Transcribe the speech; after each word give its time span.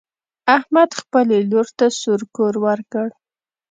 احمد 0.57 0.89
خپلې 1.01 1.37
لور 1.51 1.67
ته 1.77 1.85
سور 2.01 2.21
کور 2.35 2.53
ورکړ. 2.65 3.07